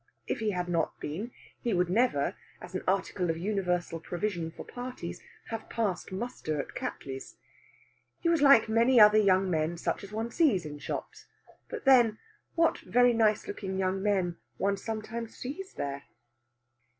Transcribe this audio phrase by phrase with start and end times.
[0.25, 1.29] If he had not been,
[1.61, 6.73] he would never, as an article of universal provision for parties, have passed muster at
[6.73, 7.35] Cattley's.
[8.19, 11.27] He was like many other young men such as one sees in shops;
[11.69, 12.17] but then,
[12.55, 16.05] what very nice looking young men one sometimes sees there!